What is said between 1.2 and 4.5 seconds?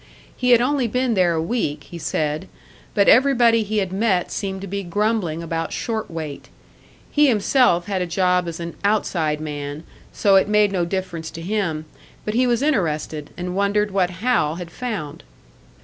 a week, he said, but everybody he had met